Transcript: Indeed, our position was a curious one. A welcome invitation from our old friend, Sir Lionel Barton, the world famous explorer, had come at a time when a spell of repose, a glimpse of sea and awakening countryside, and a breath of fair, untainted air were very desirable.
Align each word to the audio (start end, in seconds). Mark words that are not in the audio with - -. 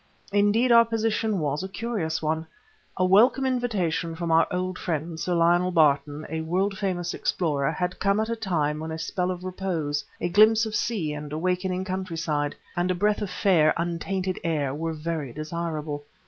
Indeed, 0.33 0.71
our 0.71 0.83
position 0.83 1.37
was 1.39 1.61
a 1.61 1.69
curious 1.69 2.23
one. 2.23 2.47
A 2.97 3.05
welcome 3.05 3.45
invitation 3.45 4.15
from 4.15 4.31
our 4.31 4.47
old 4.49 4.79
friend, 4.79 5.19
Sir 5.19 5.35
Lionel 5.35 5.69
Barton, 5.69 6.25
the 6.27 6.41
world 6.41 6.75
famous 6.75 7.13
explorer, 7.13 7.71
had 7.71 7.99
come 7.99 8.19
at 8.19 8.27
a 8.27 8.35
time 8.35 8.79
when 8.79 8.89
a 8.91 8.97
spell 8.97 9.29
of 9.29 9.43
repose, 9.43 10.03
a 10.19 10.27
glimpse 10.27 10.65
of 10.65 10.73
sea 10.75 11.13
and 11.13 11.31
awakening 11.31 11.85
countryside, 11.85 12.55
and 12.75 12.89
a 12.89 12.95
breath 12.95 13.21
of 13.21 13.29
fair, 13.29 13.75
untainted 13.77 14.39
air 14.43 14.73
were 14.73 14.93
very 14.93 15.31
desirable. 15.31 16.03